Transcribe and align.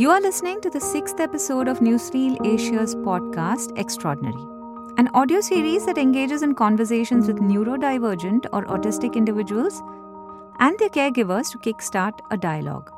You 0.00 0.08
are 0.12 0.20
listening 0.22 0.62
to 0.62 0.70
the 0.70 0.80
sixth 0.80 1.20
episode 1.20 1.68
of 1.68 1.80
Newsreel 1.80 2.38
Asia's 2.46 2.94
podcast, 2.94 3.78
Extraordinary, 3.78 4.46
an 4.96 5.10
audio 5.12 5.42
series 5.42 5.84
that 5.84 5.98
engages 5.98 6.42
in 6.42 6.54
conversations 6.54 7.26
with 7.26 7.36
neurodivergent 7.36 8.46
or 8.50 8.64
autistic 8.64 9.14
individuals 9.14 9.82
and 10.58 10.78
their 10.78 10.88
caregivers 10.88 11.50
to 11.50 11.58
kickstart 11.58 12.18
a 12.30 12.38
dialogue. 12.38 12.90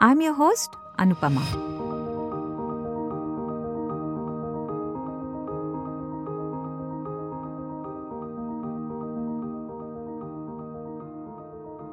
I'm 0.00 0.20
your 0.20 0.34
host, 0.34 0.74
Anupama. 0.98 1.46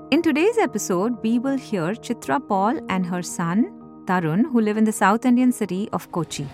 In 0.10 0.24
today's 0.24 0.58
episode, 0.58 1.22
we 1.22 1.38
will 1.38 1.58
hear 1.58 1.90
Chitra 1.94 2.42
Paul 2.48 2.80
and 2.90 3.06
her 3.06 3.22
son, 3.22 3.77
Tarun, 4.08 4.52
who 4.52 4.62
live 4.62 4.78
in 4.78 4.86
the 4.86 4.92
South 4.92 5.26
Indian 5.26 5.52
city 5.52 5.88
of 5.92 6.12
Kochi. 6.12 6.48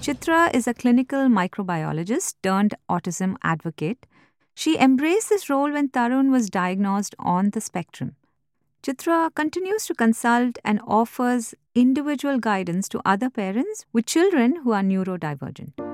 Chitra 0.00 0.52
is 0.54 0.66
a 0.66 0.74
clinical 0.74 1.28
microbiologist 1.28 2.34
turned 2.42 2.74
autism 2.88 3.36
advocate. 3.42 4.06
She 4.54 4.78
embraced 4.78 5.28
this 5.28 5.50
role 5.50 5.70
when 5.72 5.90
Tarun 5.90 6.30
was 6.30 6.50
diagnosed 6.50 7.14
on 7.18 7.50
the 7.50 7.60
spectrum. 7.60 8.16
Chitra 8.82 9.34
continues 9.34 9.86
to 9.86 9.94
consult 9.94 10.58
and 10.64 10.80
offers 10.86 11.54
individual 11.74 12.38
guidance 12.38 12.88
to 12.88 13.02
other 13.04 13.28
parents 13.28 13.84
with 13.92 14.06
children 14.06 14.56
who 14.64 14.72
are 14.72 14.82
neurodivergent. 14.82 15.89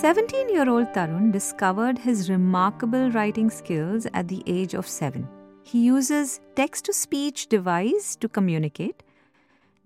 17 0.00 0.48
year 0.48 0.66
old 0.66 0.86
Tarun 0.94 1.30
discovered 1.30 1.98
his 1.98 2.30
remarkable 2.30 3.10
writing 3.10 3.50
skills 3.50 4.06
at 4.14 4.28
the 4.28 4.42
age 4.46 4.72
of 4.72 4.88
7. 4.88 5.28
He 5.62 5.84
uses 5.84 6.40
text 6.56 6.86
to 6.86 6.94
speech 6.94 7.48
device 7.48 8.16
to 8.16 8.26
communicate. 8.26 9.02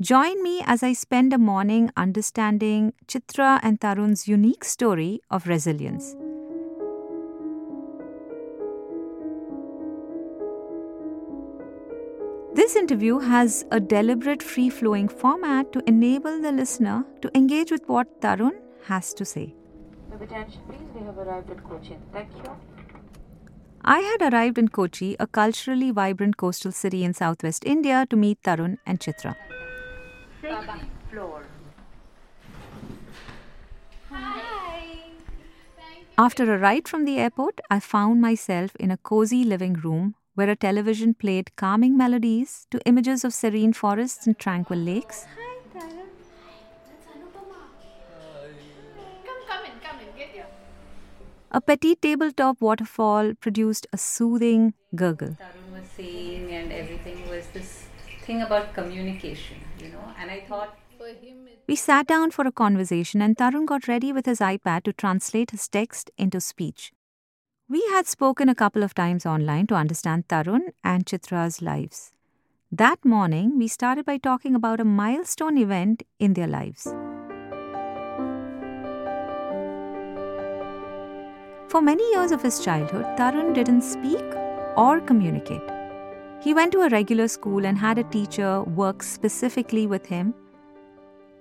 Join 0.01 0.41
me 0.41 0.63
as 0.67 0.85
I 0.85 0.93
spend 0.93 1.33
a 1.33 1.39
morning 1.39 1.91
understanding 1.97 2.93
Chitra 3.09 3.59
and 3.65 3.81
Tarun's 3.81 4.29
unique 4.29 4.63
story 4.63 5.21
of 5.33 5.49
resilience. 5.49 6.15
This 12.55 12.77
interview 12.77 13.19
has 13.19 13.67
a 13.73 13.81
deliberate 13.81 14.45
free 14.45 14.71
flowing 14.71 15.09
format 15.09 15.73
to 15.73 15.83
enable 15.89 16.41
the 16.41 16.53
listener 16.53 17.05
to 17.21 17.37
engage 17.37 17.73
with 17.73 17.89
what 17.89 18.21
Tarun 18.21 18.53
has 18.85 19.13
to 19.15 19.25
say. 19.25 19.57
With 20.25 20.33
attention, 20.33 20.63
please. 20.67 20.89
We 20.95 21.05
have 21.05 21.19
arrived 21.19 21.51
at 21.51 21.63
Cochin. 21.63 22.01
Thank 22.11 22.31
you. 22.37 22.57
I 23.85 23.99
had 24.01 24.33
arrived 24.33 24.57
in 24.57 24.69
Kochi, 24.69 25.17
a 25.21 25.27
culturally 25.27 25.91
vibrant 25.91 26.39
coastal 26.39 26.73
city 26.73 27.05
in 27.05 27.13
southwest 27.13 27.63
India, 27.67 28.07
to 28.09 28.17
meet 28.17 28.43
Tarun 28.43 28.79
and 28.87 28.99
Chitra. 28.99 29.37
Sixth 30.41 30.87
floor. 31.11 31.43
Hi. 34.09 35.11
After 36.17 36.55
a 36.55 36.59
ride 36.59 36.89
from 36.89 37.05
the 37.05 37.19
airport, 37.19 37.61
I 37.71 37.81
found 37.81 38.23
myself 38.23 38.75
in 38.77 38.91
a 38.91 38.97
cozy 38.97 39.45
living 39.45 39.75
room 39.75 40.15
where 40.35 40.49
a 40.49 40.57
television 40.57 41.13
played 41.13 41.55
calming 41.57 41.99
melodies 41.99 42.67
to 42.71 42.81
images 42.87 43.25
of 43.25 43.35
serene 43.35 43.75
forests 43.75 44.27
and 44.27 44.39
tranquil 44.39 44.79
lakes. 44.79 45.27
A 51.57 51.61
petite 51.61 52.03
tabletop 52.03 52.61
waterfall 52.61 53.35
produced 53.35 53.87
a 53.93 53.97
soothing 53.97 54.75
gurgle. 54.97 55.37
Tarun 55.41 55.73
was 55.73 55.89
saying, 55.97 56.51
and 56.53 56.73
everything 56.73 57.29
was 57.29 57.47
this 57.53 57.85
thing 58.23 58.43
about 58.43 58.75
communication, 58.75 59.59
you 59.81 59.91
know. 59.91 60.13
And 60.19 60.33
I 60.33 60.41
thought 60.49 60.77
for 60.99 61.07
him, 61.07 61.47
it, 61.47 61.61
We 61.69 61.77
sat 61.77 62.09
down 62.09 62.33
for 62.33 62.45
a 62.45 62.51
conversation, 62.51 63.23
and 63.23 63.37
Tarun 63.37 63.67
got 63.67 63.87
ready 63.87 64.13
with 64.13 64.27
his 64.27 64.41
iPad 64.41 64.83
to 64.83 64.93
translate 64.93 65.53
his 65.53 65.69
text 65.69 66.11
into 66.19 66.41
speech. 66.41 66.93
We 67.69 67.87
had 67.93 68.09
spoken 68.09 68.49
a 68.49 68.57
couple 68.57 68.83
of 68.83 68.93
times 68.93 69.25
online 69.25 69.69
to 69.69 69.77
understand 69.77 70.27
Tarun 70.27 70.73
and 70.83 71.07
Chitra's 71.07 71.63
lives. 71.63 72.13
That 72.73 73.05
morning, 73.05 73.59
we 73.59 73.69
started 73.69 74.05
by 74.05 74.19
talking 74.19 74.57
about 74.57 74.81
a 74.81 74.85
milestone 74.85 75.57
event 75.59 76.03
in 76.19 76.35
their 76.35 76.49
lives. 76.49 76.93
For 81.75 81.83
many 81.83 82.09
years 82.13 82.31
of 82.31 82.41
his 82.41 82.61
childhood, 82.61 83.05
Tarun 83.19 83.53
didn't 83.53 83.83
speak 83.83 84.23
or 84.77 85.01
communicate. 85.01 85.61
He 86.41 86.55
went 86.55 86.71
to 86.71 86.83
a 86.83 86.89
regular 86.89 87.27
school 87.27 87.67
and 87.67 87.77
had 87.77 87.99
a 87.99 88.05
teacher 88.05 88.63
work 88.63 89.03
specifically 89.03 89.89
with 89.89 90.07
him. 90.07 90.35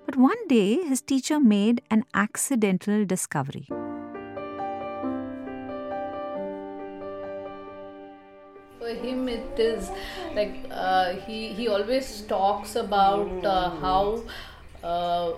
But 0.08 0.16
one 0.16 0.48
day, 0.48 0.84
his 0.86 1.04
teacher 1.04 1.40
made 1.40 1.84
an 1.92 2.04
accidental 2.16 3.06
discovery. 3.06 3.68
For 8.80 8.90
him, 9.06 9.30
it 9.30 9.60
is 9.60 9.92
like 10.34 10.66
uh, 10.72 11.14
he 11.28 11.50
he 11.50 11.68
always 11.68 12.22
talks 12.22 12.76
about 12.76 13.46
uh, 13.46 13.70
how. 13.88 14.24
Uh, 14.84 15.34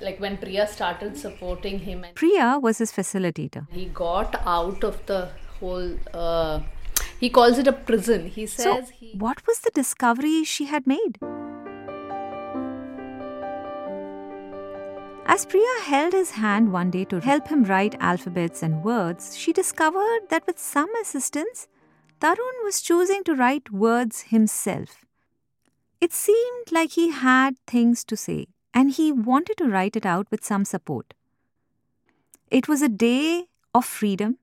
like 0.00 0.20
when 0.20 0.36
Priya 0.36 0.66
started 0.66 1.16
supporting 1.16 1.78
him 1.80 2.04
and 2.04 2.14
Priya 2.14 2.58
was 2.60 2.78
his 2.78 2.92
facilitator. 2.92 3.66
he 3.70 3.86
got 3.86 4.40
out 4.46 4.84
of 4.84 5.04
the 5.06 5.28
whole 5.60 5.94
uh, 6.14 6.60
he 7.20 7.28
calls 7.28 7.58
it 7.58 7.66
a 7.66 7.72
prison 7.72 8.28
he 8.28 8.46
says 8.46 8.86
So, 8.88 8.92
he 8.98 9.12
what 9.26 9.46
was 9.46 9.60
the 9.60 9.70
discovery 9.74 10.44
she 10.44 10.66
had 10.66 10.86
made? 10.86 11.18
As 15.30 15.44
Priya 15.44 15.80
held 15.84 16.14
his 16.14 16.30
hand 16.32 16.72
one 16.72 16.90
day 16.90 17.04
to 17.06 17.20
help 17.20 17.48
him 17.48 17.64
write 17.64 17.94
alphabets 18.00 18.62
and 18.62 18.82
words, 18.82 19.36
she 19.36 19.52
discovered 19.52 20.22
that 20.30 20.46
with 20.46 20.58
some 20.58 20.88
assistance, 21.02 21.68
Tarun 22.20 22.64
was 22.64 22.80
choosing 22.80 23.22
to 23.24 23.34
write 23.34 23.70
words 23.70 24.22
himself. 24.22 25.04
It 26.00 26.12
seemed 26.12 26.72
like 26.72 26.92
he 26.92 27.10
had 27.10 27.58
things 27.66 28.04
to 28.04 28.16
say, 28.16 28.46
and 28.74 28.92
he 28.92 29.10
wanted 29.12 29.56
to 29.58 29.68
write 29.68 29.96
it 29.96 30.06
out 30.06 30.26
with 30.30 30.44
some 30.44 30.64
support. 30.64 31.14
It 32.50 32.68
was 32.68 32.82
a 32.82 32.88
day 32.88 33.46
of 33.74 33.84
freedom, 33.84 34.38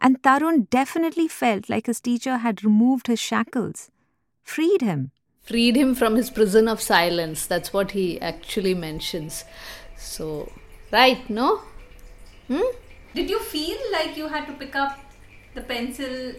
and 0.00 0.22
Tarun 0.22 0.68
definitely 0.70 1.28
felt 1.28 1.68
like 1.68 1.86
his 1.86 2.00
teacher 2.00 2.38
had 2.38 2.64
removed 2.64 3.06
his 3.06 3.20
shackles, 3.20 3.90
freed 4.42 4.82
him. 4.82 5.10
freed 5.48 5.76
him 5.76 5.94
from 5.94 6.14
his 6.16 6.28
prison 6.36 6.68
of 6.72 6.80
silence 6.84 7.40
that's 7.48 7.70
what 7.72 7.90
he 7.96 8.04
actually 8.28 8.70
mentions 8.84 9.40
so 10.04 10.28
right 10.94 11.28
no 11.38 11.48
hmm? 12.52 12.70
did 13.18 13.28
you 13.32 13.40
feel 13.50 13.82
like 13.96 14.16
you 14.20 14.28
had 14.34 14.46
to 14.46 14.54
pick 14.62 14.78
up 14.84 14.98
the 15.54 15.60
pencil 15.60 16.32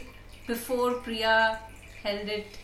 before 0.47 0.95
Priya 0.95 1.59
held 2.03 2.27
it? 2.27 2.57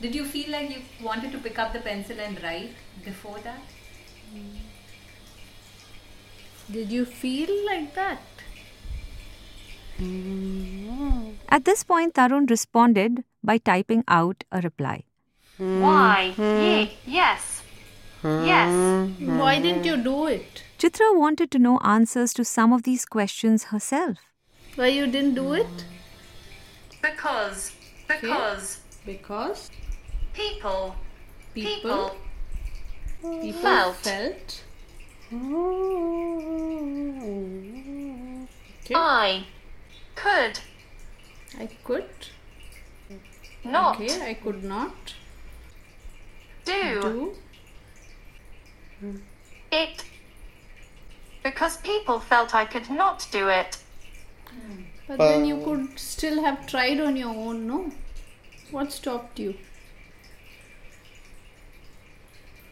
Did 0.00 0.14
you 0.14 0.24
feel 0.24 0.50
like 0.50 0.70
you 0.70 0.82
wanted 1.02 1.32
to 1.32 1.38
pick 1.38 1.58
up 1.58 1.72
the 1.72 1.80
pencil 1.80 2.20
and 2.20 2.42
write 2.42 2.72
before 3.04 3.38
that? 3.44 3.60
Did 6.70 6.90
you 6.90 7.04
feel 7.04 7.50
like 7.66 7.94
that 7.94 8.20
mm-hmm. 9.98 11.30
At 11.48 11.64
this 11.64 11.84
point, 11.84 12.14
Tarun 12.14 12.50
responded 12.50 13.22
by 13.42 13.58
typing 13.58 14.02
out 14.08 14.42
a 14.50 14.60
reply. 14.60 15.04
Hmm. 15.58 15.80
Why? 15.80 16.34
Ye- 16.36 16.98
yes. 17.06 17.62
Yes. 18.24 18.68
Hmm. 19.18 19.38
why 19.38 19.60
didn't 19.60 19.84
you 19.84 19.96
do 19.96 20.26
it 20.26 20.62
Chitra 20.78 21.16
wanted 21.16 21.50
to 21.52 21.58
know 21.58 21.78
answers 21.78 22.32
to 22.34 22.44
some 22.44 22.72
of 22.72 22.82
these 22.82 23.04
questions 23.06 23.64
herself. 23.64 24.16
why 24.74 24.88
you 24.88 25.06
didn't 25.06 25.34
do 25.34 25.52
it 25.52 25.84
Because. 27.00 27.72
Because. 28.08 28.80
because 29.04 29.70
People. 30.34 30.96
people 31.54 32.16
People. 33.22 33.40
people 33.40 33.92
Felt. 33.92 34.64
Felt 35.30 35.40
I. 38.94 39.44
Could. 40.14 40.60
I 41.58 41.66
could 41.82 42.08
Not. 43.64 43.96
okay 43.96 44.30
I 44.30 44.34
could 44.34 44.62
not 44.62 45.14
Do. 46.64 47.34
do 49.00 49.20
It. 49.72 50.04
Because 51.42 51.76
people 51.78 52.20
felt 52.20 52.54
I 52.54 52.64
could 52.64 52.90
not 52.90 53.26
do 53.32 53.48
it. 53.48 53.78
But 55.08 55.18
then 55.18 55.44
you 55.44 55.56
um. 55.56 55.64
could 55.64 55.98
still 55.98 56.42
have 56.42 56.66
tried 56.66 57.00
on 57.00 57.16
your 57.16 57.30
own, 57.30 57.66
no? 57.66 57.92
What 58.70 58.92
stopped 58.92 59.38
you? 59.38 59.54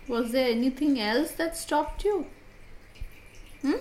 Was 0.07 0.33
there 0.33 0.49
anything 0.49 1.01
else 1.01 1.33
that 1.33 1.57
stopped 1.57 2.05
you? 2.05 2.27
Hmm? 3.65 3.81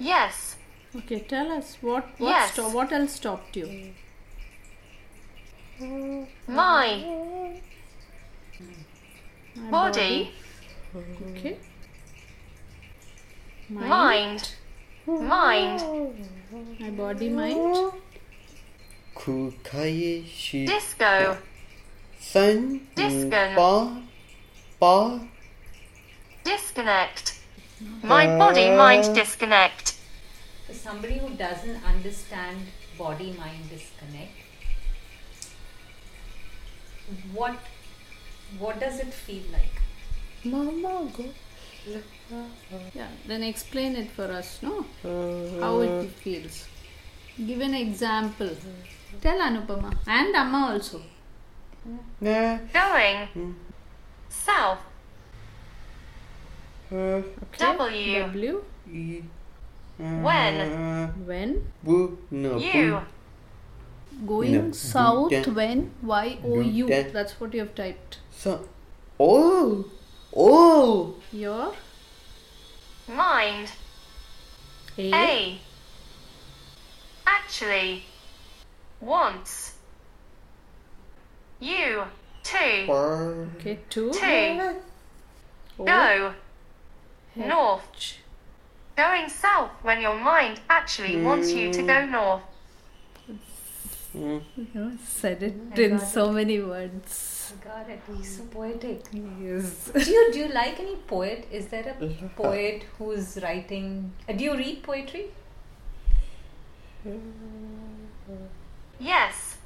Yes. 0.00 0.56
Okay, 0.96 1.20
tell 1.20 1.52
us 1.52 1.76
what 1.80 2.04
what, 2.18 2.30
yes. 2.30 2.52
sto- 2.52 2.70
what 2.70 2.92
else 2.92 3.12
stopped 3.12 3.56
you? 3.56 3.92
My, 6.48 7.04
My 9.54 9.70
body. 9.70 10.32
Okay. 10.96 11.56
Mind. 13.68 14.48
mind. 15.06 15.22
Mind. 15.28 16.28
My 16.80 16.90
body 16.90 17.28
mind. 17.28 17.92
Kukai 19.14 20.24
shi. 20.26 20.66
Disco. 20.66 21.36
Sun. 22.18 22.80
Disco. 22.94 23.30
Ba. 23.54 24.02
Ba. 24.80 25.20
Disconnect. 26.44 27.35
My 28.02 28.26
body, 28.38 28.70
mind, 28.70 29.04
uh, 29.04 29.12
disconnect. 29.12 29.96
For 30.66 30.74
somebody 30.74 31.18
who 31.18 31.30
doesn't 31.30 31.84
understand 31.84 32.58
body 32.98 33.34
mind 33.38 33.68
disconnect, 33.68 34.32
what 37.32 37.56
what 38.58 38.80
does 38.80 39.00
it 39.00 39.12
feel 39.12 39.42
like? 39.52 39.82
Mama 40.44 41.10
go 41.16 41.24
uh, 41.94 41.98
uh. 42.34 42.78
Yeah, 42.94 43.08
then 43.26 43.42
explain 43.42 43.94
it 43.96 44.10
for 44.10 44.24
us, 44.24 44.58
no? 44.62 44.78
Uh-huh. 45.04 45.60
How 45.60 45.80
it 45.80 46.10
feels. 46.10 46.66
Give 47.36 47.60
an 47.60 47.74
example. 47.74 48.50
Tell 49.20 49.38
Anupama 49.38 49.94
and 50.06 50.34
Amma 50.34 50.72
also. 50.72 51.02
na 52.20 52.58
Going 52.72 53.26
hmm. 53.34 53.52
south. 54.28 54.80
Uh, 56.92 57.22
W. 57.58 58.20
W. 58.22 58.64
e 58.92 59.22
When 59.98 60.56
When 61.26 61.72
bu 61.82 62.18
no 62.30 62.58
you 62.58 63.00
going 64.26 64.52
No, 64.52 64.72
south 64.72 65.30
do 65.30 65.42
that. 65.42 65.54
when 65.54 65.90
Y 66.02 66.38
O 66.44 66.60
U. 66.60 66.86
Do. 66.86 67.02
That's 67.12 67.40
what 67.40 67.54
you 67.54 67.60
have 67.60 67.74
typed. 67.74 68.18
so 68.30 68.68
oh 69.18 69.84
oh 70.34 71.14
Your 71.32 71.72
mind 73.08 73.72
A. 74.98 75.10
A 75.12 75.60
actually 77.26 78.04
Once. 79.00 79.74
you 81.60 82.04
to 82.44 82.86
or 82.88 83.48
Okay, 83.56 83.78
two. 83.90 84.10
to 84.12 84.74
O. 85.78 85.84
go 85.84 86.32
north. 87.36 88.14
Going 88.96 89.28
south 89.28 89.70
when 89.82 90.00
your 90.00 90.18
mind 90.18 90.60
actually 90.70 91.20
wants 91.20 91.52
you 91.52 91.72
to 91.72 91.82
go 91.82 92.06
north. 92.06 92.42
Said 95.04 95.42
it 95.42 95.78
in 95.78 95.98
so 95.98 96.32
many 96.32 96.60
words. 96.60 97.52
Got 97.62 97.88
it. 97.90 98.00
He's 98.16 98.38
so 98.38 98.44
poetic. 98.44 99.04
Yes. 99.12 99.90
Do 99.92 100.10
you 100.10 100.32
do 100.32 100.38
you 100.38 100.48
like 100.48 100.80
any 100.80 100.96
poet? 100.96 101.46
Is 101.50 101.66
there 101.66 101.94
a 102.00 102.28
poet 102.36 102.84
who's 102.98 103.38
writing? 103.42 104.12
Uh, 104.28 104.32
do 104.32 104.44
you 104.44 104.56
read 104.56 104.82
poetry? 104.82 105.26
Yes, 108.98 109.58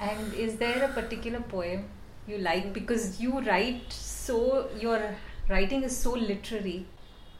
And 0.00 0.34
is 0.34 0.56
there 0.56 0.82
a 0.84 0.88
particular 0.88 1.40
poem 1.40 1.84
you 2.26 2.38
like 2.38 2.72
because 2.72 3.20
you 3.20 3.40
write 3.40 3.92
so 3.92 4.68
your 4.78 5.14
writing 5.52 5.82
is 5.84 5.96
so 5.96 6.12
literary? 6.12 6.86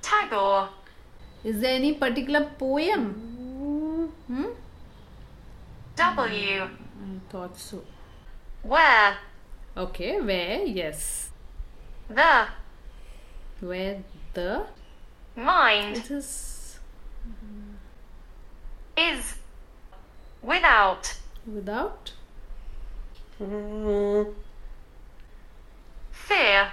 Tagore, 0.02 0.68
Is 1.44 1.60
there 1.60 1.74
any 1.74 1.94
particular 1.94 2.44
poem? 2.58 3.04
Hmm? 4.26 4.46
W, 5.96 6.62
I 6.62 6.68
thought 7.30 7.56
so. 7.58 7.82
where 8.62 9.16
Okay, 9.76 10.20
where? 10.20 10.62
Yes. 10.64 11.30
the 12.08 12.46
Where 13.60 14.02
the 14.34 14.66
mind 15.36 15.96
it 15.96 16.10
is 16.10 16.78
is 18.96 19.36
without 20.42 21.14
without 21.46 22.12
fear. 26.10 26.70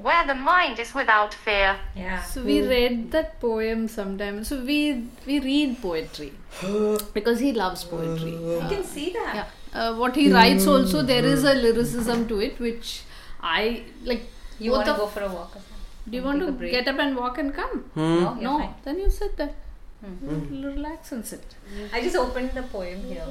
Where 0.00 0.24
the 0.26 0.34
mind 0.34 0.78
is 0.78 0.94
without 0.94 1.34
fear. 1.34 1.76
Yeah. 1.96 2.22
So 2.22 2.42
we 2.42 2.60
read 2.62 3.10
that 3.10 3.40
poem 3.40 3.88
sometime. 3.88 4.44
So 4.44 4.62
we 4.64 5.06
we 5.26 5.40
read 5.40 5.82
poetry 5.82 6.32
because 7.14 7.40
he 7.40 7.52
loves 7.52 7.84
poetry. 7.84 8.34
Uh, 8.36 8.48
uh, 8.48 8.62
you 8.62 8.68
can 8.76 8.84
see 8.84 9.10
that. 9.12 9.34
Yeah. 9.34 9.46
Uh, 9.74 9.94
what 9.96 10.14
he 10.16 10.32
writes 10.32 10.64
hmm. 10.64 10.70
also 10.70 11.02
there 11.02 11.24
is 11.24 11.44
a 11.44 11.54
lyricism 11.54 12.26
to 12.28 12.40
it 12.40 12.60
which 12.60 13.02
I 13.40 13.82
like. 14.04 14.22
You 14.60 14.72
want 14.72 14.86
to 14.86 14.94
go 14.94 15.06
for 15.06 15.22
a 15.22 15.28
walk 15.28 15.50
or 15.50 15.60
something? 15.60 16.10
Do 16.10 16.16
you 16.16 16.22
want 16.22 16.40
to 16.46 16.70
get 16.70 16.88
up 16.88 16.98
and 16.98 17.16
walk 17.16 17.38
and 17.38 17.54
come? 17.54 17.80
Hmm. 17.94 18.00
Hmm. 18.00 18.24
No, 18.24 18.34
no. 18.34 18.58
fine. 18.58 18.74
Then 18.84 19.00
you 19.00 19.10
sit 19.10 19.36
there. 19.36 19.54
Relax 20.00 21.10
and 21.10 21.26
sit. 21.26 21.56
I 21.92 22.00
just 22.00 22.14
opened 22.14 22.52
the 22.52 22.62
poem 22.62 23.02
here. 23.02 23.26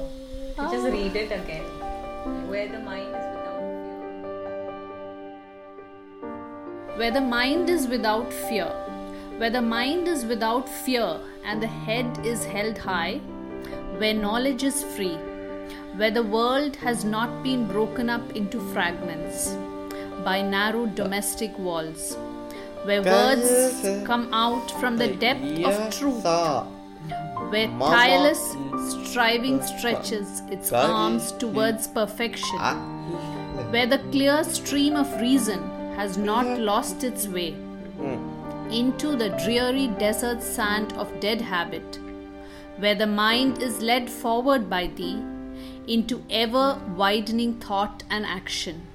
I 0.58 0.70
just 0.70 0.84
read 0.84 1.16
it 1.16 1.32
again. 1.32 1.64
Where 2.50 2.68
the 2.68 2.78
mind 2.78 3.14
is 3.16 3.27
Where 6.98 7.12
the 7.12 7.20
mind 7.20 7.70
is 7.70 7.86
without 7.86 8.32
fear, 8.32 8.66
where 9.36 9.50
the 9.50 9.62
mind 9.62 10.08
is 10.08 10.24
without 10.24 10.68
fear 10.68 11.20
and 11.44 11.62
the 11.62 11.68
head 11.68 12.26
is 12.26 12.44
held 12.44 12.76
high, 12.76 13.18
where 13.98 14.14
knowledge 14.14 14.64
is 14.64 14.82
free, 14.82 15.14
where 15.94 16.10
the 16.10 16.24
world 16.24 16.74
has 16.74 17.04
not 17.04 17.44
been 17.44 17.68
broken 17.68 18.10
up 18.10 18.34
into 18.34 18.58
fragments 18.72 19.54
by 20.24 20.42
narrow 20.42 20.86
domestic 20.86 21.56
walls, 21.56 22.16
where 22.82 23.00
words 23.04 23.80
come 24.04 24.28
out 24.34 24.68
from 24.80 24.96
the 24.96 25.14
depth 25.14 25.64
of 25.70 25.96
truth, 25.96 26.24
where 26.24 27.68
tireless 27.78 28.56
striving 29.04 29.62
stretches 29.62 30.42
its 30.50 30.72
arms 30.72 31.30
towards 31.30 31.86
perfection 31.86 32.58
where 33.70 33.86
the 33.86 33.98
clear 34.10 34.42
stream 34.42 34.96
of 34.96 35.20
reason 35.20 35.77
has 35.98 36.16
not 36.16 36.46
lost 36.60 37.02
its 37.02 37.26
way 37.26 37.48
into 38.80 39.16
the 39.16 39.30
dreary 39.44 39.88
desert 40.02 40.42
sand 40.42 40.92
of 40.92 41.08
dead 41.18 41.40
habit, 41.40 41.98
where 42.76 42.94
the 42.94 43.06
mind 43.06 43.60
is 43.60 43.80
led 43.82 44.08
forward 44.08 44.68
by 44.70 44.86
thee 44.86 45.20
into 45.88 46.22
ever 46.30 46.80
widening 46.96 47.54
thought 47.58 48.04
and 48.08 48.24
action. 48.24 48.86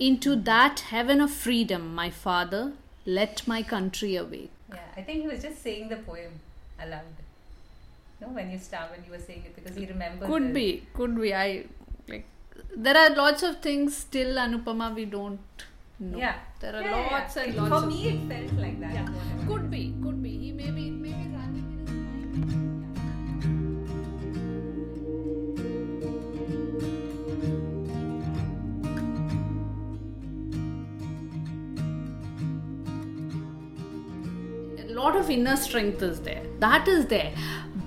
Into 0.00 0.34
that 0.48 0.80
heaven 0.94 1.20
of 1.20 1.30
freedom, 1.30 1.94
my 1.94 2.10
father, 2.10 2.72
let 3.04 3.46
my 3.46 3.62
country 3.62 4.16
awake. 4.16 4.50
Yeah, 4.72 4.80
I 4.96 5.02
think 5.02 5.22
he 5.22 5.28
was 5.28 5.42
just 5.42 5.62
saying 5.62 5.88
the 5.90 5.96
poem 5.96 6.40
aloud. 6.80 7.22
No, 8.20 8.28
when 8.28 8.50
you 8.50 8.58
start 8.58 8.90
when 8.90 9.04
you 9.04 9.12
were 9.12 9.24
saying 9.28 9.44
it 9.46 9.54
because 9.54 9.76
he 9.76 9.86
remembers. 9.86 10.28
Could 10.28 10.50
it. 10.50 10.54
be, 10.54 10.82
could 10.92 11.20
be. 11.20 11.32
I 11.34 11.66
like. 12.08 12.26
There 12.74 12.96
are 12.96 13.10
lots 13.10 13.42
of 13.44 13.60
things 13.60 13.96
still, 13.96 14.36
Anupama, 14.36 14.94
we 14.94 15.04
don't 15.04 15.66
know. 16.00 16.18
Yeah. 16.18 16.34
There 16.60 16.74
are 16.76 16.82
Yeah, 16.82 17.00
yeah, 17.00 17.16
lots 17.18 17.36
yeah. 17.36 17.42
and 17.44 17.56
lots. 17.56 17.68
For 17.84 17.86
me, 17.86 18.08
it 18.08 18.28
felt 18.28 18.52
like 18.60 18.80
that. 18.80 19.08
whatever. 19.08 19.46
Could 19.46 19.70
be, 19.70 19.94
could 20.02 20.22
be. 20.22 20.36
He 20.38 20.52
may 20.52 20.70
be, 20.70 20.90
may 20.90 21.12
be 21.12 21.28
running 21.36 21.72
in 21.72 21.86
his 21.86 22.54
mind. 22.54 23.16
A 34.78 34.92
lot 34.92 35.16
of 35.16 35.30
inner 35.30 35.56
strength 35.56 36.02
is 36.02 36.20
there. 36.20 36.42
That 36.60 36.86
is 36.88 37.06
there. 37.06 37.32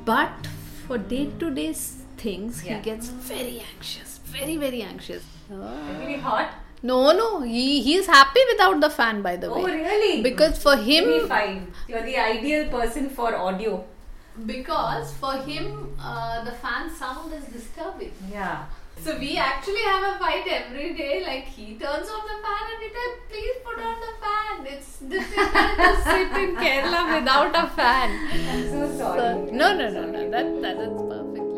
But 0.06 0.48
for 0.88 0.98
day 0.98 1.28
to 1.40 1.50
day 1.52 1.74
things, 1.74 2.64
Yeah. 2.66 2.78
he 2.78 2.84
gets 2.84 3.10
very 3.10 3.62
anxious. 3.74 4.20
Very, 4.26 4.58
very 4.58 4.82
anxious. 4.82 5.24
Really 5.50 6.18
hot. 6.18 6.54
No, 6.82 7.12
no. 7.12 7.42
He, 7.42 7.82
he 7.82 7.96
is 7.96 8.08
happy 8.08 8.40
without 8.52 8.80
the 8.80 8.90
fan, 8.90 9.22
by 9.22 9.36
the 9.36 9.52
way. 9.52 9.62
Oh, 9.62 9.66
really? 9.66 10.22
Because 10.22 10.62
for 10.62 10.76
him, 10.78 11.28
five. 11.28 11.62
You're 11.88 12.04
the 12.04 12.18
ideal 12.18 12.70
person 12.70 13.10
for 13.10 13.36
audio. 13.36 13.84
Because 14.46 15.14
for 15.14 15.34
him, 15.34 15.96
uh, 16.00 16.44
the 16.46 16.52
fan 16.52 16.90
sound 16.96 17.34
is 17.34 17.44
disturbing. 17.46 18.14
Yeah. 18.32 18.66
So 19.02 19.18
we 19.18 19.38
actually 19.38 19.84
have 19.84 20.16
a 20.16 20.20
fight 20.20 20.46
every 20.48 20.94
day. 20.94 21.24
Like 21.26 21.46
he 21.46 21.76
turns 21.76 22.10
off 22.10 22.24
the 22.32 22.38
fan 22.46 22.64
and 22.72 22.84
he 22.84 22.90
says, 22.98 23.14
"Please 23.30 23.56
put 23.66 23.80
on 23.90 23.96
the 24.06 24.14
fan." 24.24 24.68
It's 24.74 24.98
difficult 25.14 25.78
to 25.84 26.02
sit 26.04 26.42
in 26.44 26.56
Kerala 26.58 27.04
without 27.20 27.56
a 27.64 27.68
fan. 27.78 28.10
I'm 28.56 28.70
so 28.70 28.98
sorry. 28.98 29.20
So, 29.20 29.46
no, 29.62 29.74
no, 29.78 29.90
no, 29.90 30.06
no. 30.06 30.30
That 30.32 30.62
that 30.62 30.78
is 30.88 31.02
perfectly 31.12 31.49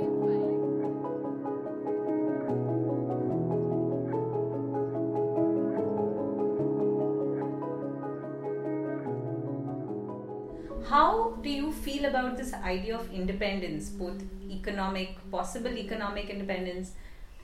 how 10.89 11.37
do 11.41 11.49
you 11.49 11.71
feel 11.71 12.05
about 12.05 12.37
this 12.37 12.53
idea 12.53 12.97
of 12.97 13.11
independence, 13.13 13.89
both 13.89 14.21
economic, 14.49 15.17
possible 15.31 15.77
economic 15.77 16.29
independence, 16.29 16.91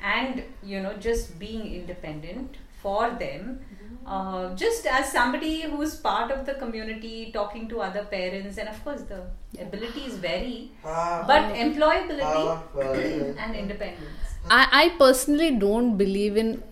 and 0.02 0.44
you 0.64 0.82
know 0.82 0.94
just 0.94 1.38
being 1.40 1.74
independent 1.74 2.58
for 2.82 3.10
them? 3.10 3.60
Mm-hmm. 3.60 4.08
Uh, 4.08 4.56
just 4.56 4.86
as 4.86 5.12
somebody 5.12 5.62
who's 5.62 5.96
part 5.96 6.32
of 6.32 6.46
the 6.46 6.54
community, 6.54 7.32
talking 7.34 7.68
to 7.68 7.82
other 7.82 8.06
parents, 8.06 8.58
and 8.58 8.70
of 8.70 8.84
course 8.84 9.02
the 9.02 9.22
abilities 9.60 10.16
vary, 10.16 10.72
uh, 10.86 11.26
but 11.28 11.54
employability 11.54 12.46
uh, 12.46 12.80
uh, 12.80 13.34
and 13.44 13.56
independence. 13.56 14.38
I, 14.50 14.68
I 14.72 14.90
personally 14.98 15.52
don't 15.52 15.98
believe 15.98 16.38
in 16.38 16.64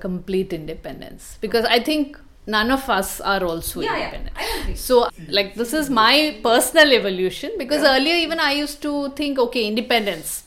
complete 0.00 0.52
independence 0.52 1.38
because 1.40 1.64
I 1.64 1.80
think 1.80 2.18
none 2.46 2.70
of 2.70 2.88
us 2.88 3.20
are 3.20 3.44
also 3.44 3.80
Yeah, 3.80 3.96
yeah, 3.96 4.04
independent. 4.04 4.31
I 4.31 4.31
So, 4.74 5.08
like, 5.28 5.54
this 5.54 5.72
is 5.72 5.90
my 5.90 6.38
personal 6.42 6.92
evolution 6.92 7.52
because 7.58 7.82
earlier 7.82 8.14
even 8.14 8.40
I 8.40 8.52
used 8.52 8.82
to 8.82 9.10
think, 9.10 9.38
okay, 9.38 9.66
independence. 9.66 10.44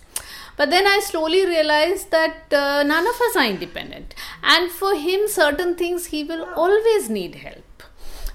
But 0.57 0.69
then 0.69 0.87
I 0.87 0.99
slowly 0.99 1.45
realized 1.45 2.11
that 2.11 2.53
uh, 2.53 2.83
none 2.83 3.05
of 3.05 3.15
us 3.15 3.35
are 3.35 3.45
independent. 3.45 4.15
And 4.41 4.71
for 4.71 4.95
him, 4.95 5.27
certain 5.27 5.75
things 5.75 6.07
he 6.07 6.23
will 6.23 6.45
always 6.55 7.09
need 7.09 7.35
help. 7.35 7.83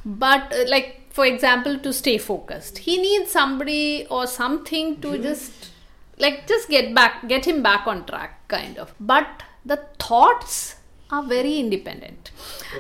But, 0.05 0.53
uh, 0.53 0.65
like, 0.69 1.07
for 1.11 1.25
example, 1.25 1.79
to 1.79 1.93
stay 1.93 2.19
focused, 2.19 2.79
he 2.79 3.01
needs 3.01 3.31
somebody 3.31 4.07
or 4.11 4.27
something 4.27 5.01
to 5.01 5.19
just, 5.19 5.71
like, 6.19 6.47
just 6.47 6.69
get 6.69 6.95
back, 6.95 7.27
get 7.27 7.47
him 7.47 7.63
back 7.63 7.87
on 7.87 8.05
track, 8.05 8.47
kind 8.49 8.79
of. 8.79 8.95
But 9.01 9.43
the 9.65 9.79
thoughts 9.99 10.77
are 11.13 11.23
very 11.23 11.59
independent. 11.59 12.31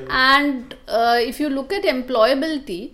And 0.08 0.74
uh, 0.88 1.18
if 1.20 1.40
you 1.40 1.48
look 1.48 1.72
at 1.72 1.84
employability, 1.84 2.92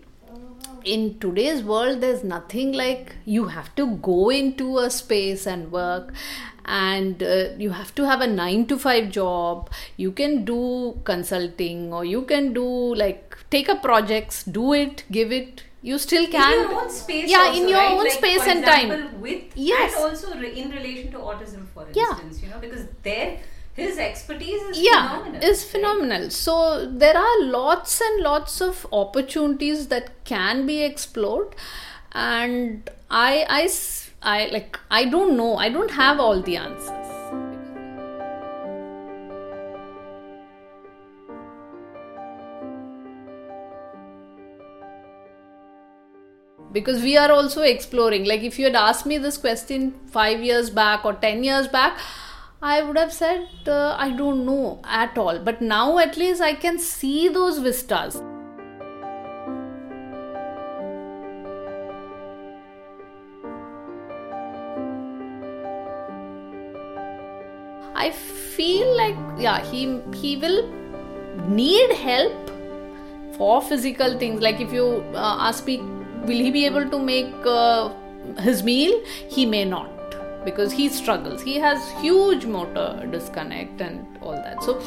in 0.85 1.19
today's 1.19 1.63
world 1.65 2.01
there's 2.01 2.23
nothing 2.23 2.73
like 2.73 3.17
you 3.25 3.47
have 3.49 3.75
to 3.75 3.97
go 3.97 4.31
into 4.31 4.79
a 4.79 4.89
space 4.89 5.45
and 5.45 5.73
work 5.73 6.13
and 6.65 7.23
uh, 7.23 7.49
you 7.59 7.71
have 7.71 7.93
to 7.95 8.05
have 8.07 8.21
a 8.21 8.27
9 8.27 8.67
to 8.67 8.79
5 8.79 9.11
job 9.11 9.69
you 9.97 10.13
can 10.13 10.45
do 10.45 10.97
consulting 11.05 11.93
or 11.93 12.05
you 12.05 12.23
can 12.23 12.53
do 12.53 12.95
like 12.95 13.37
take 13.51 13.69
up 13.69 13.83
projects 13.83 14.45
do 14.45 14.73
it 14.73 15.03
give 15.11 15.33
it 15.33 15.65
you 15.83 15.99
still 15.99 16.27
can 16.29 16.53
in 16.53 16.71
your 16.71 16.81
own 16.83 16.91
space 16.91 17.31
yeah 17.31 17.39
also, 17.47 17.63
in 17.63 17.69
your 17.69 17.79
right? 17.79 17.91
own 17.99 18.05
Like, 18.05 18.13
space 18.13 18.47
and 18.47 18.61
example, 18.61 18.97
time 18.97 19.21
with 19.21 19.43
Yes. 19.57 19.95
and 19.97 20.05
also 20.05 20.33
in 20.33 20.71
relation 20.71 21.11
to 21.13 21.19
autism 21.19 21.67
for 21.75 21.87
Yeah. 21.93 22.11
instance 22.11 22.43
you 22.43 22.49
know 22.49 22.59
because 22.61 22.87
there 23.03 23.39
his 23.77 23.99
expertise 23.99 24.63
is 24.63 24.79
yeah 24.81 25.09
phenomenal. 25.09 25.45
is 25.45 25.63
right? 25.63 25.71
phenomenal 25.73 26.31
so 26.31 26.87
there 26.91 27.17
are 27.17 27.43
lots 27.43 28.01
and 28.01 28.23
lots 28.23 28.61
of 28.63 28.87
opportunities 28.93 29.89
that 29.89 30.25
can 30.25 30.67
be 30.67 30.83
explored. 30.83 31.55
And 32.13 32.89
I, 33.11 33.45
I, 33.49 33.69
I 34.23 34.49
like 34.51 34.79
i 34.91 35.05
don't 35.05 35.37
know. 35.37 35.57
I 35.57 35.69
don't 35.69 35.91
have 35.91 36.19
all 36.19 36.41
the 36.41 36.57
answers. 36.57 37.03
Because 46.73 47.03
we 47.03 47.17
are 47.17 47.31
also 47.31 47.63
exploring. 47.63 48.25
Like 48.25 48.43
if 48.43 48.59
you 48.59 48.65
had 48.67 48.75
asked 48.75 49.07
me 49.07 49.19
this 49.19 49.37
question 49.39 49.93
5 50.07 50.43
years 50.43 50.71
back 50.71 51.05
or 51.05 51.13
10 51.15 51.45
years 51.45 51.69
back 51.69 51.99
i 52.63 52.83
would 52.83 52.97
have 52.97 53.13
said 53.13 53.49
uh, 53.67 53.95
i 53.99 54.11
don't 54.11 54.47
know 54.47 54.81
at 54.85 55.19
all. 55.19 55.39
But 55.39 55.61
now 55.61 55.99
at 55.99 56.17
least 56.17 56.41
i 56.41 56.55
can 56.55 56.79
see 56.79 57.29
those 57.29 57.59
vistas. 57.59 58.23
I 67.95 68.11
feel 68.11 68.97
like 68.97 69.17
yeah 69.39 69.63
he 69.65 70.01
he 70.15 70.37
will 70.37 70.69
need 71.49 71.93
help 71.93 72.51
for 73.37 73.61
physical 73.61 74.19
things. 74.19 74.41
Like 74.41 74.61
if 74.61 74.73
you 74.73 74.87
uh, 75.15 75.37
ask 75.51 75.67
me 75.67 75.79
will 76.25 76.43
he 76.47 76.51
be 76.51 76.65
able 76.65 76.89
to 76.91 76.99
make 76.99 77.35
uh, 77.45 77.91
his 78.39 78.63
meal? 78.63 78.99
He 79.29 79.45
may 79.45 79.65
not 79.65 79.96
because 80.49 80.73
he 80.81 80.89
struggles 80.89 81.47
he 81.51 81.57
has 81.67 81.91
huge 82.07 82.47
motor 82.57 82.89
disconnect 83.11 83.81
and 83.81 84.19
all 84.23 84.37
that 84.49 84.63
so 84.63 84.81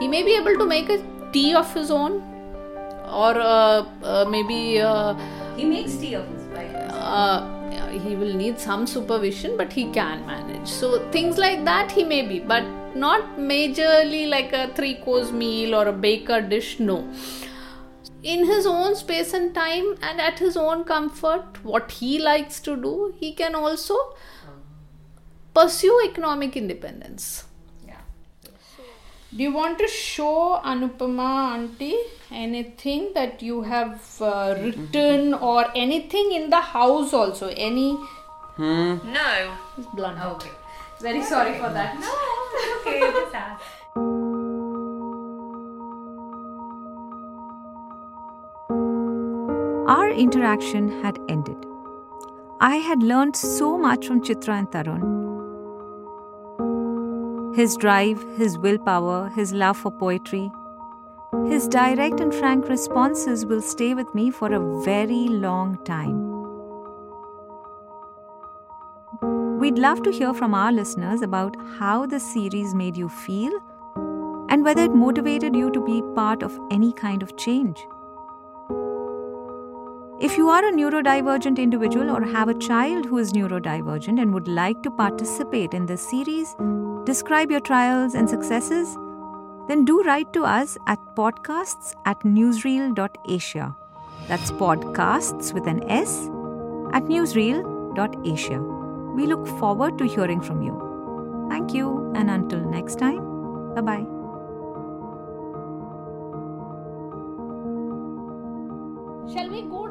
he 0.00 0.08
may 0.16 0.22
be 0.22 0.34
able 0.40 0.56
to 0.62 0.66
make 0.76 0.88
a 0.96 1.02
tea 1.32 1.52
of 1.54 1.72
his 1.74 1.90
own 1.90 2.22
or 3.26 3.34
uh, 3.40 3.84
uh, 4.02 4.24
maybe 4.28 4.80
uh, 4.80 5.14
he 5.56 5.64
makes 5.64 5.96
tea 5.96 6.14
of 6.14 6.26
his 6.34 6.44
wife 6.56 6.74
uh, 6.92 7.58
he 7.98 8.14
will 8.14 8.34
need 8.34 8.58
some 8.58 8.86
supervision, 8.86 9.56
but 9.56 9.72
he 9.72 9.90
can 9.90 10.24
manage. 10.26 10.68
So 10.68 11.08
things 11.10 11.38
like 11.38 11.64
that 11.64 11.90
he 11.90 12.04
may 12.04 12.26
be, 12.26 12.38
but 12.40 12.64
not 12.94 13.38
majorly 13.38 14.28
like 14.28 14.52
a 14.52 14.72
three 14.74 14.96
course 14.96 15.30
meal 15.30 15.74
or 15.74 15.88
a 15.88 15.92
baker 15.92 16.40
dish. 16.40 16.78
No. 16.80 17.08
In 18.22 18.46
his 18.46 18.66
own 18.66 18.96
space 18.96 19.32
and 19.32 19.54
time 19.54 19.96
and 20.02 20.20
at 20.20 20.38
his 20.38 20.56
own 20.56 20.84
comfort, 20.84 21.64
what 21.64 21.92
he 21.92 22.18
likes 22.18 22.60
to 22.60 22.76
do, 22.76 23.14
he 23.16 23.32
can 23.32 23.54
also 23.54 23.96
pursue 25.58 25.96
economic 26.10 26.56
independence. 26.62 27.26
yeah 27.86 28.02
Do 29.36 29.42
you 29.46 29.52
want 29.52 29.78
to 29.78 29.88
show 29.94 30.60
Anupama 30.72 31.30
auntie 31.54 31.98
anything 32.44 33.10
that 33.14 33.42
you 33.48 33.62
have 33.62 33.96
uh, 34.20 34.54
written 34.60 35.34
or 35.34 35.64
anything 35.86 36.32
in 36.38 36.48
the 36.50 36.60
house 36.60 37.12
also? 37.22 37.48
Any 37.48 37.88
No. 38.58 39.56
It's 39.78 39.86
blunt. 39.94 40.20
okay 40.34 40.54
very 41.00 41.22
sorry 41.22 41.52
for 41.58 41.68
that 41.74 41.98
no 42.04 42.14
okay 42.76 43.00
just 43.18 43.34
ask. 43.34 43.62
Our 49.88 50.10
interaction 50.10 51.02
had 51.02 51.18
ended. 51.28 51.56
I 52.60 52.76
had 52.76 53.02
learned 53.02 53.36
so 53.36 53.78
much 53.78 54.06
from 54.06 54.20
Chitra 54.22 54.58
and 54.58 54.68
Tarun. 54.68 55.27
His 57.58 57.76
drive, 57.76 58.24
his 58.36 58.56
willpower, 58.56 59.30
his 59.30 59.52
love 59.52 59.76
for 59.76 59.90
poetry, 59.90 60.48
his 61.48 61.66
direct 61.66 62.20
and 62.20 62.32
frank 62.32 62.68
responses 62.68 63.44
will 63.44 63.60
stay 63.60 63.94
with 63.94 64.14
me 64.14 64.30
for 64.30 64.52
a 64.52 64.82
very 64.84 65.26
long 65.26 65.76
time. 65.84 66.20
We'd 69.58 69.76
love 69.76 70.04
to 70.04 70.12
hear 70.12 70.32
from 70.32 70.54
our 70.54 70.70
listeners 70.70 71.20
about 71.20 71.56
how 71.80 72.06
the 72.06 72.20
series 72.20 72.76
made 72.76 72.96
you 72.96 73.08
feel 73.08 73.50
and 74.48 74.62
whether 74.62 74.84
it 74.84 74.94
motivated 74.94 75.56
you 75.56 75.72
to 75.72 75.84
be 75.84 76.00
part 76.14 76.44
of 76.44 76.56
any 76.70 76.92
kind 76.92 77.24
of 77.24 77.36
change. 77.36 77.84
If 80.20 80.36
you 80.38 80.48
are 80.48 80.64
a 80.64 80.70
neurodivergent 80.70 81.58
individual 81.58 82.08
or 82.08 82.22
have 82.22 82.48
a 82.48 82.54
child 82.54 83.06
who 83.06 83.18
is 83.18 83.32
neurodivergent 83.32 84.22
and 84.22 84.32
would 84.32 84.46
like 84.46 84.84
to 84.84 84.92
participate 84.92 85.74
in 85.74 85.86
this 85.86 86.08
series, 86.08 86.54
describe 87.08 87.50
your 87.50 87.60
trials 87.60 88.14
and 88.14 88.28
successes, 88.28 88.94
then 89.66 89.84
do 89.86 90.02
write 90.02 90.30
to 90.34 90.44
us 90.44 90.76
at 90.86 90.98
podcasts 91.16 91.94
at 92.04 92.20
newsreel.asia. 92.20 93.74
That's 94.26 94.50
podcasts 94.50 95.54
with 95.54 95.66
an 95.66 95.82
S 95.90 96.26
at 96.92 97.04
newsreel.asia. 97.04 98.60
We 99.16 99.26
look 99.26 99.46
forward 99.58 99.96
to 99.98 100.04
hearing 100.04 100.42
from 100.42 100.60
you. 100.60 101.46
Thank 101.48 101.72
you, 101.72 102.12
and 102.14 102.30
until 102.30 102.60
next 102.60 102.98
time, 102.98 103.24
bye 103.74 103.80
bye. 103.80 104.06
Shall 109.32 109.48
we 109.50 109.62
go 109.62 109.87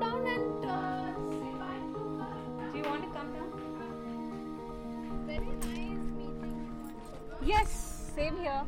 same 8.27 8.39
here. 8.43 8.63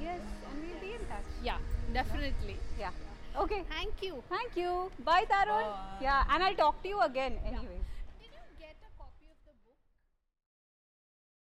Yes 0.00 0.20
and 0.50 0.60
we'll 0.62 0.80
be 0.80 0.94
in 0.94 1.04
touch. 1.06 1.28
Yeah, 1.42 1.58
definitely. 1.92 2.56
yeah. 2.78 2.90
Okay. 3.38 3.62
Thank 3.68 4.02
you. 4.02 4.22
thank 4.28 4.56
you. 4.56 4.90
Bye 5.04 5.24
tarun. 5.30 5.66
Yeah 6.00 6.24
and 6.30 6.42
i'll 6.42 6.54
talk 6.54 6.82
to 6.82 6.88
you 6.88 7.00
again 7.02 7.38
anyways 7.44 7.77